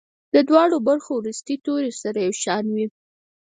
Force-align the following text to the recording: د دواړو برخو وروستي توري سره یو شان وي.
د 0.33 0.35
دواړو 0.49 0.77
برخو 0.87 1.11
وروستي 1.15 1.55
توري 1.65 1.91
سره 2.01 2.19
یو 2.27 2.33
شان 2.43 2.65
وي. 2.75 2.85